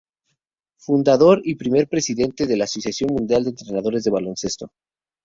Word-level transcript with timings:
Fundador 0.79 1.41
y 1.43 1.53
primer 1.53 1.87
Presidente 1.87 2.47
de 2.47 2.57
la 2.57 2.63
Asociación 2.63 3.13
Mundial 3.13 3.43
de 3.43 3.51
Entrenadores 3.51 4.03
de 4.03 4.09
Baloncesto. 4.09 4.71